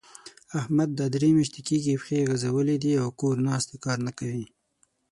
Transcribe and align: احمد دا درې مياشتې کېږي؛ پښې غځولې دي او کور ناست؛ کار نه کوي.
احمد 0.59 0.89
دا 0.99 1.05
درې 1.15 1.29
مياشتې 1.37 1.61
کېږي؛ 1.67 1.95
پښې 2.01 2.27
غځولې 2.31 2.77
دي 2.83 2.93
او 3.03 3.07
کور 3.19 3.35
ناست؛ 3.47 3.69
کار 3.85 3.97
نه 4.07 4.11
کوي. 4.19 4.45